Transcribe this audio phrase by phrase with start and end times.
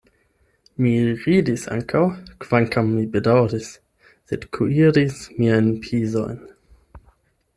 [0.83, 2.01] Mi ridis ankaŭ,
[2.45, 3.69] kvankam mi bedaŭris,
[4.31, 6.41] sed kuiris miajn pizojn.